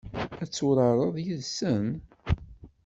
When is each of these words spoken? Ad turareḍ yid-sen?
Ad 0.41 0.49
turareḍ 0.49 1.15
yid-sen? 1.25 1.87